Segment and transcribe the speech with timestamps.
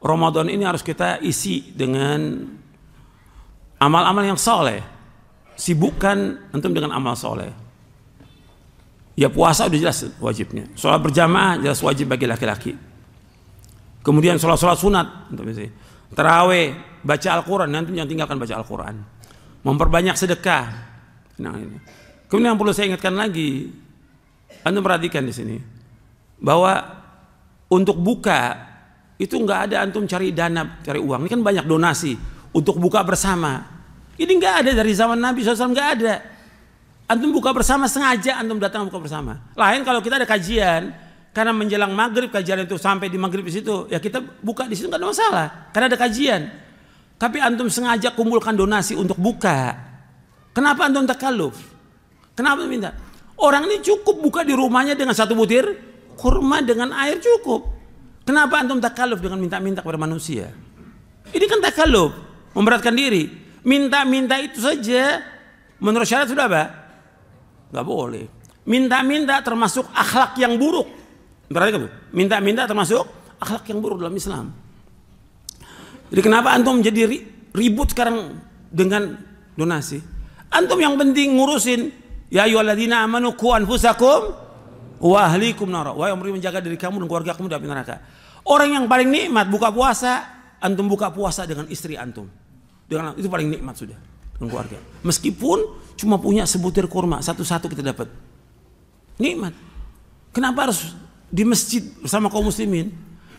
[0.00, 2.48] Ramadan ini harus kita isi dengan
[3.76, 4.80] amal-amal yang soleh.
[5.60, 7.52] Sibukkan antum dengan amal soleh.
[9.12, 10.64] Ya puasa udah jelas wajibnya.
[10.72, 12.72] Sholat berjamaah jelas wajib bagi laki-laki.
[14.00, 15.06] Kemudian sholat-sholat sunat
[16.16, 16.72] Terawih,
[17.04, 17.68] baca Al-Quran.
[17.68, 18.96] Nanti yang tinggalkan baca Al-Quran.
[19.60, 20.64] Memperbanyak sedekah.
[21.36, 21.76] Nah, ini.
[22.32, 23.74] Kemudian yang perlu saya ingatkan lagi
[24.62, 25.56] Anda perhatikan di sini
[26.38, 26.99] Bahwa
[27.70, 28.70] untuk buka
[29.20, 31.24] itu nggak ada antum cari dana cari uang.
[31.24, 32.18] Ini kan banyak donasi.
[32.50, 33.62] Untuk buka bersama.
[34.18, 36.14] Ini nggak ada dari zaman Nabi SAW nggak ada.
[37.06, 39.38] Antum buka bersama sengaja antum datang buka bersama.
[39.54, 40.90] Lain kalau kita ada kajian
[41.30, 44.90] karena menjelang maghrib kajian itu sampai di maghrib di situ ya kita buka di situ
[44.90, 46.42] nggak ada masalah karena ada kajian.
[47.20, 49.76] Tapi antum sengaja kumpulkan donasi untuk buka.
[50.50, 51.54] Kenapa antum takaluf?
[52.34, 52.96] Kenapa minta?
[53.38, 55.89] Orang ini cukup buka di rumahnya dengan satu butir
[56.20, 57.64] kurma dengan air cukup.
[58.28, 60.52] Kenapa antum takaluf dengan minta-minta kepada manusia?
[61.32, 62.12] Ini kan takaluf,
[62.52, 63.32] memberatkan diri.
[63.64, 65.24] Minta-minta itu saja
[65.80, 66.64] menurut syariat sudah apa?
[67.72, 68.28] Gak boleh.
[68.68, 70.88] Minta-minta termasuk akhlak yang buruk.
[71.48, 71.90] Tuh.
[72.12, 73.02] Minta-minta termasuk
[73.40, 74.52] akhlak yang buruk dalam Islam.
[76.12, 77.06] Jadi kenapa antum jadi
[77.54, 78.36] ribut sekarang
[78.68, 79.16] dengan
[79.56, 79.98] donasi?
[80.50, 81.80] Antum yang penting ngurusin
[82.30, 84.49] ya ayyuhalladzina amanu qu anfusakum
[85.00, 85.96] wa ahlikum nara.
[85.96, 88.04] Wahai yang menjaga diri kamu dan keluarga kamu dari neraka.
[88.44, 90.28] Orang yang paling nikmat buka puasa,
[90.60, 92.28] antum buka puasa dengan istri antum.
[92.84, 93.96] Dengan itu paling nikmat sudah
[94.36, 94.78] dengan keluarga.
[95.04, 95.58] Meskipun
[95.96, 98.08] cuma punya sebutir kurma, satu-satu kita dapat.
[99.20, 99.52] Nikmat.
[100.32, 100.96] Kenapa harus
[101.28, 102.92] di masjid bersama kaum muslimin?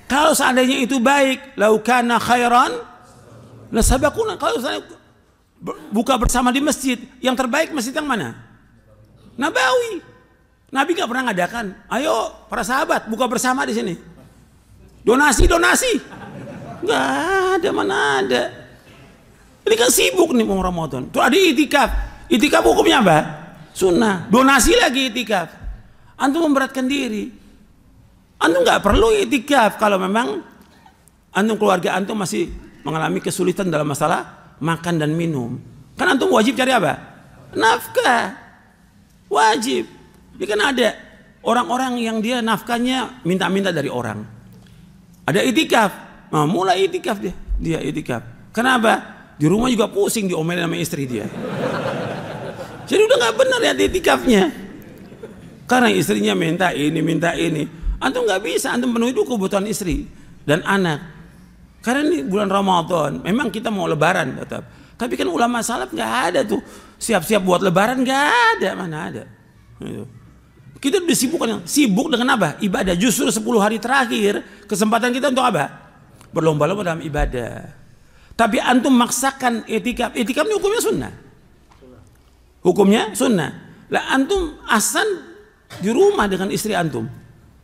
[0.05, 2.71] Kalau seandainya itu baik, laukana khairan
[3.71, 4.35] la sabakuna.
[4.35, 4.99] Kalau seandainya
[5.93, 8.35] buka bersama di masjid, yang terbaik masjid yang mana?
[9.39, 10.10] Nabawi.
[10.71, 11.65] Nabi nggak pernah ngadakan.
[11.91, 13.93] Ayo para sahabat buka bersama di sini.
[15.03, 15.91] Donasi, donasi.
[16.81, 17.05] Nggak
[17.59, 18.43] ada mana ada.
[19.67, 21.11] Ini kan sibuk nih mau Ramadan.
[21.11, 21.91] Tuh ada itikaf.
[22.31, 23.17] Itikaf hukumnya apa?
[23.75, 24.31] Sunnah.
[24.31, 25.51] Donasi lagi itikaf.
[26.15, 27.27] Antum memberatkan diri.
[28.39, 30.39] Antum nggak perlu itikaf kalau memang
[31.35, 32.47] antum keluarga antum masih
[32.87, 35.59] mengalami kesulitan dalam masalah makan dan minum.
[35.99, 36.95] Kan antum wajib cari apa?
[37.53, 38.39] Nafkah.
[39.27, 40.00] Wajib.
[40.41, 40.89] Dia kan ada
[41.45, 44.25] orang-orang yang dia nafkahnya minta-minta dari orang.
[45.29, 45.91] Ada itikaf.
[46.33, 47.37] Nah, mulai itikaf dia.
[47.61, 48.49] Dia itikaf.
[48.49, 49.21] Kenapa?
[49.37, 51.29] Di rumah juga pusing diomelin sama istri dia.
[52.89, 54.43] Jadi udah nggak benar ya itikafnya.
[55.69, 57.61] Karena istrinya minta ini, minta ini.
[58.01, 60.09] Antum nggak bisa, antum penuhi dulu kebutuhan istri
[60.41, 61.05] dan anak.
[61.85, 64.65] Karena ini bulan Ramadan, memang kita mau lebaran tetap.
[64.97, 66.61] Tapi kan ulama salaf nggak ada tuh
[66.97, 68.25] siap-siap buat lebaran nggak
[68.57, 69.23] ada, mana ada.
[69.77, 70.20] Gitu.
[70.77, 72.57] Kita disibukkan sibuk dengan apa?
[72.61, 72.95] Ibadah.
[72.95, 75.67] Justru 10 hari terakhir kesempatan kita untuk apa?
[76.31, 77.81] Berlomba-lomba dalam ibadah.
[78.33, 80.15] Tapi antum maksakan etikaf.
[80.15, 81.13] Etikaf ini hukumnya sunnah.
[82.65, 83.51] Hukumnya sunnah.
[83.91, 85.05] Lah antum asan
[85.83, 87.05] di rumah dengan istri antum.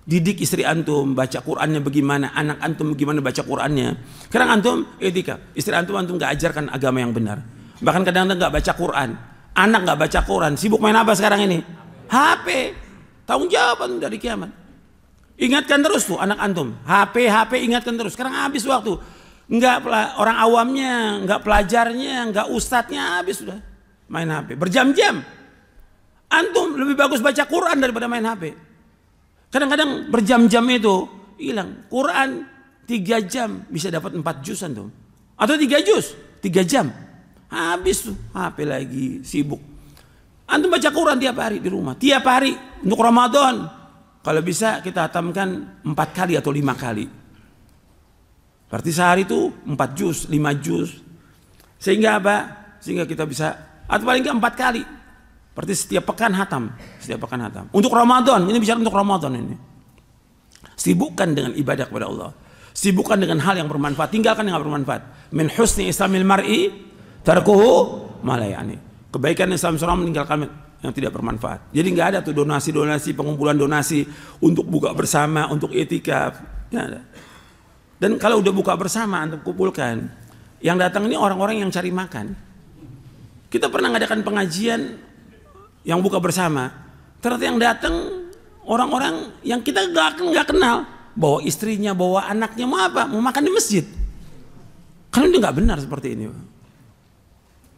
[0.07, 3.87] Didik istri antum, baca Qur'annya bagaimana, anak antum bagaimana baca Qur'annya.
[4.31, 5.51] Sekarang antum etikaf.
[5.51, 7.43] Istri antum antum gak ajarkan agama yang benar.
[7.83, 9.09] Bahkan kadang-kadang gak baca Qur'an.
[9.57, 10.53] Anak gak baca Qur'an.
[10.55, 11.59] Sibuk main apa sekarang ini?
[12.07, 12.47] HP.
[13.27, 14.47] Tanggung jawab dari kiamat.
[15.37, 16.79] Ingatkan terus tuh anak antum.
[16.87, 18.15] HP, HP ingatkan terus.
[18.15, 18.95] Sekarang habis waktu.
[19.51, 19.83] Enggak
[20.17, 23.59] orang awamnya, enggak pelajarnya, enggak ustadznya habis sudah.
[24.07, 24.55] Main HP.
[24.55, 25.21] Berjam-jam.
[26.31, 28.55] Antum lebih bagus baca Quran daripada main HP.
[29.51, 30.95] Kadang-kadang berjam-jam itu
[31.39, 31.83] hilang.
[31.91, 32.47] Quran
[32.87, 34.87] tiga jam bisa dapat empat juz antum.
[35.35, 36.89] Atau tiga juz, tiga jam.
[37.47, 39.59] Habis tuh HP lagi sibuk.
[40.47, 43.69] Antum baca Quran tiap hari di rumah, tiap hari untuk Ramadan.
[44.21, 47.07] Kalau bisa kita hatamkan empat kali atau lima kali.
[48.67, 50.99] Berarti sehari itu empat juz, lima juz.
[51.79, 52.35] Sehingga apa?
[52.83, 53.55] Sehingga kita bisa
[53.87, 54.83] atau paling nggak empat kali.
[55.55, 57.65] Berarti setiap pekan hatam, setiap pekan hatam.
[57.71, 59.55] Untuk Ramadan, ini bicara untuk Ramadan ini.
[60.77, 62.29] Sibukkan dengan ibadah kepada Allah.
[62.77, 65.33] Sibukkan dengan hal yang bermanfaat, tinggalkan yang bermanfaat.
[65.33, 66.69] Min husni islamil mar'i
[67.25, 68.77] tarkuhu malayani.
[69.09, 70.45] Kebaikan Islam seorang meninggalkan
[70.81, 71.73] yang tidak bermanfaat.
[71.73, 74.05] Jadi nggak ada tuh donasi-donasi, pengumpulan donasi
[74.37, 76.37] untuk buka bersama, untuk etika.
[76.69, 77.01] Ya,
[77.97, 80.05] Dan kalau udah buka bersama, untuk kumpulkan,
[80.61, 82.37] yang datang ini orang-orang yang cari makan.
[83.49, 84.81] Kita pernah ngadakan pengajian
[85.81, 86.69] yang buka bersama.
[87.23, 87.95] Ternyata yang datang
[88.69, 90.85] orang-orang yang kita nggak nggak kenal,
[91.17, 93.09] bawa istrinya, bawa anaknya, mau apa?
[93.09, 93.85] Mau makan di masjid.
[95.09, 96.29] Kan ini nggak benar seperti ini.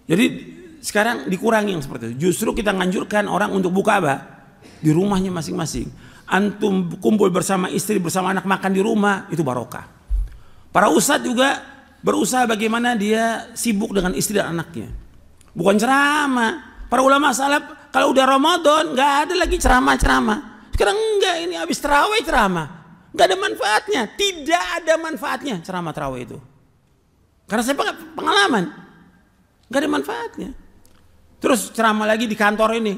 [0.10, 0.26] Jadi
[0.80, 2.30] sekarang dikurangi yang seperti itu.
[2.30, 4.16] Justru kita nganjurkan orang untuk buka apa?
[4.80, 5.88] Di rumahnya masing-masing.
[6.30, 9.88] Antum kumpul bersama istri, bersama anak makan di rumah, itu barokah.
[10.70, 11.60] Para ustadz juga
[12.00, 14.88] berusaha bagaimana dia sibuk dengan istri dan anaknya.
[15.52, 16.86] Bukan ceramah.
[16.90, 20.72] Para ulama salaf kalau udah Ramadan nggak ada lagi ceramah-ceramah.
[20.74, 22.68] Sekarang enggak ini habis terawih ceramah.
[23.12, 24.02] Nggak ada manfaatnya.
[24.14, 26.38] Tidak ada manfaatnya ceramah terawih itu.
[27.50, 27.76] Karena saya
[28.14, 28.70] pengalaman.
[29.70, 30.50] Gak ada manfaatnya.
[31.40, 32.94] Terus ceramah lagi di kantor ini.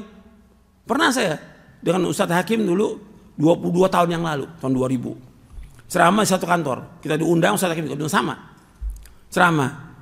[0.82, 1.38] Pernah saya
[1.78, 2.98] dengan Ustadz Hakim dulu
[3.38, 5.86] 22 tahun yang lalu, tahun 2000.
[5.86, 6.98] Ceramah satu kantor.
[6.98, 8.34] Kita diundang Ustadz Hakim diundang sama.
[9.30, 9.94] Ceramah.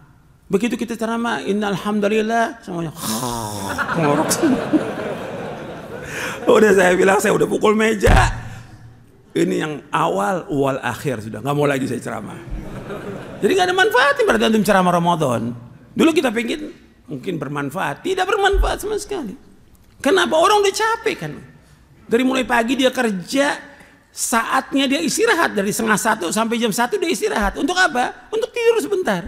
[0.50, 2.90] Begitu kita ceramah, innalhamdulillah semuanya
[3.94, 4.30] ngorok
[6.50, 8.10] udah saya bilang saya udah pukul meja.
[9.30, 11.38] Ini yang awal, wal akhir sudah.
[11.38, 12.34] Nggak mau lagi saya ceramah.
[13.38, 15.54] Jadi nggak ada manfaatnya berarti antum ceramah Ramadan.
[15.94, 16.74] Dulu kita pengen
[17.10, 19.34] mungkin bermanfaat, tidak bermanfaat sama sekali.
[19.98, 21.32] Kenapa orang udah capek kan?
[22.06, 23.58] Dari mulai pagi dia kerja,
[24.10, 27.58] saatnya dia istirahat dari setengah satu sampai jam satu dia istirahat.
[27.58, 28.30] Untuk apa?
[28.30, 29.26] Untuk tidur sebentar.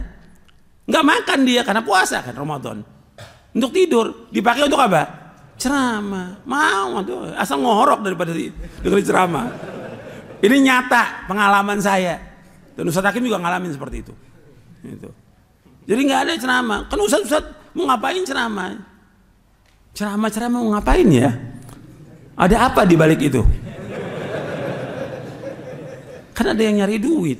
[0.86, 2.86] Nggak makan dia karena puasa kan Ramadan.
[3.52, 5.02] Untuk tidur dipakai untuk apa?
[5.60, 6.42] Ceramah.
[6.48, 9.46] Mau tuh asal ngorok daripada dengerin ceramah.
[10.42, 12.18] Ini nyata pengalaman saya.
[12.72, 14.14] Dan Ustaz Hakim juga ngalamin seperti itu.
[14.82, 15.21] Itu.
[15.86, 16.80] Jadi nggak ada ceramah.
[16.86, 17.44] Kan ustaz-ustaz
[17.74, 18.78] mau ngapain ceramah?
[19.92, 21.30] Ceramah-ceramah mau ngapain ya?
[22.38, 23.42] Ada apa di balik itu?
[26.32, 27.38] Kan ada yang nyari duit.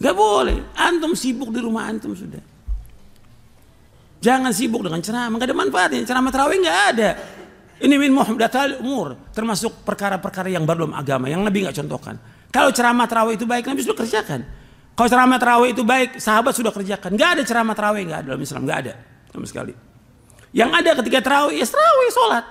[0.00, 0.74] Gak boleh.
[0.74, 2.40] Antum sibuk di rumah antum sudah.
[4.24, 5.36] Jangan sibuk dengan ceramah.
[5.36, 6.00] Gak ada manfaatnya.
[6.08, 7.10] Ceramah terawih gak ada.
[7.84, 9.30] Ini min muhdatal umur.
[9.36, 11.28] Termasuk perkara-perkara yang baru agama.
[11.28, 12.16] Yang Nabi gak contohkan.
[12.48, 14.40] Kalau ceramah terawih itu baik, Nabi sudah kerjakan.
[14.94, 17.18] Kalau ceramah terawih itu baik, sahabat sudah kerjakan.
[17.18, 18.94] Gak ada ceramah terawih, gak ada dalam Islam, gak ada
[19.34, 19.74] sama sekali.
[20.54, 22.44] Yang ada ketika terawih, ya terawih, sholat.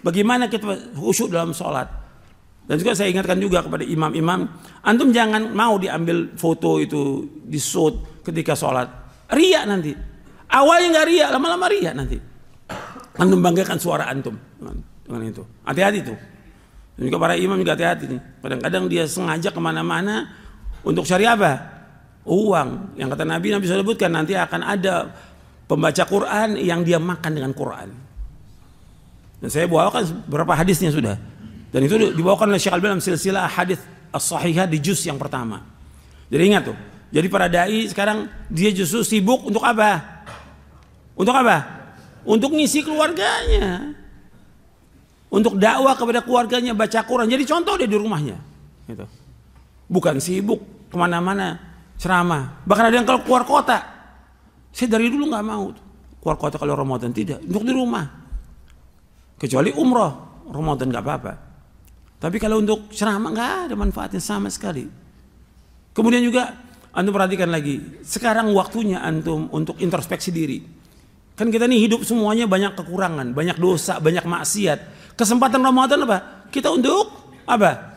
[0.00, 1.92] Bagaimana kita khusyuk dalam sholat.
[2.64, 4.46] Dan juga saya ingatkan juga kepada imam-imam,
[4.80, 8.88] antum jangan mau diambil foto itu di shoot ketika sholat.
[9.28, 9.92] Ria nanti.
[10.50, 12.16] Awalnya nggak ria, lama-lama ria nanti.
[13.20, 15.42] Antum banggakan suara antum dengan, itu.
[15.66, 16.18] Hati-hati tuh.
[16.96, 18.20] Dan juga para imam juga hati-hati nih.
[18.40, 20.30] Kadang-kadang dia sengaja ke mana-mana
[20.80, 21.52] untuk cari apa?
[22.24, 22.96] Uang.
[22.96, 25.12] Yang kata Nabi, Nabi sebutkan nanti akan ada
[25.68, 27.88] pembaca Quran yang dia makan dengan Quran.
[29.40, 31.16] Dan saya bawakan beberapa hadisnya sudah.
[31.70, 33.80] Dan itu dibawakan oleh Syekh Al dalam silsilah hadis
[34.12, 35.64] as-sahihah di juz yang pertama.
[36.28, 36.76] Jadi ingat tuh.
[37.10, 40.22] Jadi para dai sekarang dia justru sibuk untuk apa?
[41.16, 41.56] Untuk apa?
[42.26, 43.96] Untuk ngisi keluarganya.
[45.30, 47.30] Untuk dakwah kepada keluarganya baca Quran.
[47.30, 48.36] Jadi contoh dia di rumahnya.
[48.90, 49.19] Gitu
[49.90, 51.58] bukan sibuk ke mana-mana
[51.98, 52.62] ceramah.
[52.62, 53.82] Bahkan ada yang kalau keluar kota,
[54.70, 55.74] saya dari dulu nggak mau
[56.22, 58.06] keluar kota kalau Ramadan tidak, untuk di rumah.
[59.40, 61.32] Kecuali umroh, Ramadan nggak apa-apa.
[62.20, 64.84] Tapi kalau untuk ceramah nggak ada manfaatnya sama sekali.
[65.96, 66.54] Kemudian juga
[66.92, 70.60] antum perhatikan lagi, sekarang waktunya antum untuk introspeksi diri.
[71.34, 74.78] Kan kita nih hidup semuanya banyak kekurangan, banyak dosa, banyak maksiat.
[75.16, 76.44] Kesempatan Ramadan apa?
[76.52, 77.08] Kita untuk
[77.48, 77.89] apa?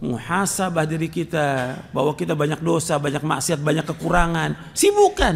[0.00, 4.72] Muhasabah diri kita bahwa kita banyak dosa, banyak maksiat, banyak kekurangan.
[4.72, 5.34] Sibukkan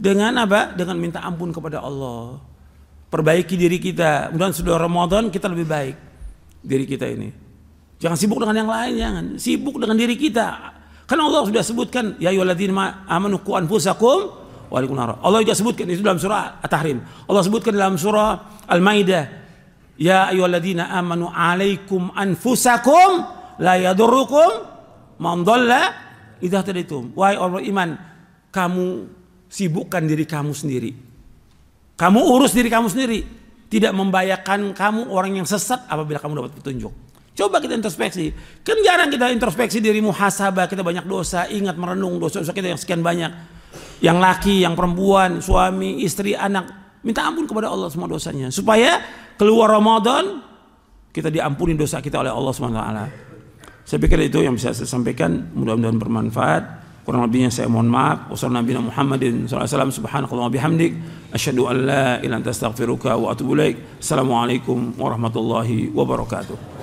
[0.00, 0.72] dengan apa?
[0.72, 2.40] Dengan minta ampun kepada Allah.
[3.08, 4.32] Perbaiki diri kita.
[4.32, 5.96] Kemudian sudah Ramadan kita lebih baik
[6.64, 7.28] diri kita ini.
[7.98, 9.24] Jangan sibuk dengan yang lain, jangan.
[9.36, 10.76] Sibuk dengan diri kita.
[11.08, 14.28] Karena Allah sudah sebutkan ya ayyuhalladzina amanu qu anfusakum
[14.68, 14.76] wa
[15.24, 17.00] Allah juga sebutkan itu dalam surah At-Tahrim.
[17.24, 19.24] Allah sebutkan dalam surah Al-Maidah
[19.96, 24.50] ya ayyuhalladzina amanu alaikum anfusakum la yadurrukum
[25.22, 25.94] man dhalla
[26.42, 27.14] idza tadaitum.
[27.14, 27.88] Wahai orang iman,
[28.54, 28.86] kamu
[29.50, 30.90] sibukkan diri kamu sendiri.
[31.98, 33.20] Kamu urus diri kamu sendiri.
[33.68, 36.94] Tidak membahayakan kamu orang yang sesat apabila kamu dapat petunjuk.
[37.36, 38.34] Coba kita introspeksi.
[38.66, 42.98] Kan jarang kita introspeksi diri muhasabah, kita banyak dosa, ingat merenung dosa-dosa kita yang sekian
[43.04, 43.30] banyak.
[44.02, 46.98] Yang laki, yang perempuan, suami, istri, anak.
[47.06, 48.50] Minta ampun kepada Allah semua dosanya.
[48.50, 48.98] Supaya
[49.38, 50.42] keluar Ramadan,
[51.14, 52.82] kita diampuni dosa kita oleh Allah SWT.
[53.88, 55.48] Saya pikir itu yang bisa saya sampaikan.
[55.56, 56.62] Mudah-mudahan bermanfaat.
[57.08, 58.28] Kurang lebihnya saya mohon maaf.
[58.28, 60.92] Wassalamualaikum Muhammadin sallallahu subhanallahi bihamdik
[61.32, 63.80] asyhadu an la ilaha illa anta astaghfiruka wa atubu ilaik.
[63.96, 66.77] Assalamualaikum warahmatullahi wabarakatuh.